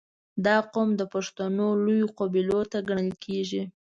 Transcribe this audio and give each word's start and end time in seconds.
•دا 0.45 0.57
قوم 0.73 0.89
د 0.99 1.03
پښتنو 1.13 1.67
لویو 1.83 2.07
قبیلو 2.19 2.59
څخه 2.71 2.85
ګڼل 2.89 3.11
کېږي. 3.25 3.63